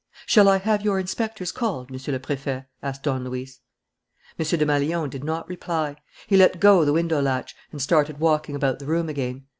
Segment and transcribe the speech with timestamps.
[0.25, 3.59] "Shall I have your inspectors called, Monsieur le Préfet?" asked Don Luis.
[4.39, 4.43] M.
[4.45, 5.95] Desmalions did not reply.
[6.25, 9.45] He let go the window latch and started walking about the room again.